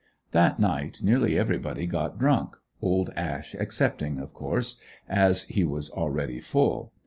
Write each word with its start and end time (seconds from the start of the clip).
That 0.31 0.57
night 0.59 1.03
nearly 1.03 1.37
everybody 1.37 1.85
got 1.85 2.17
drunk, 2.17 2.57
old 2.81 3.11
Ash 3.15 3.53
excepted 3.53 4.17
of 4.17 4.33
course, 4.33 4.77
as 5.07 5.43
he 5.43 5.63
was 5.63 5.91
already 5.91 6.39
full. 6.39 6.91